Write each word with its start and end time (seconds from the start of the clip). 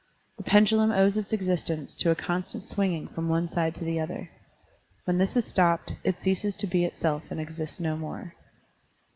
The 0.37 0.41
pendultun 0.43 0.91
owes 0.97 1.15
its 1.15 1.31
existence 1.31 1.95
to 1.97 2.09
a 2.09 2.15
constant 2.15 2.63
swinging 2.63 3.05
from 3.09 3.29
one 3.29 3.47
side 3.49 3.75
to 3.75 3.83
the 3.83 3.99
other. 3.99 4.31
When 5.05 5.19
this 5.19 5.37
is 5.37 5.45
stopped, 5.45 5.93
it 6.03 6.19
ceases 6.19 6.57
to 6.57 6.65
be 6.65 6.85
itself 6.85 7.21
and 7.29 7.39
exists 7.39 7.79
no 7.79 7.95
more. 7.95 8.33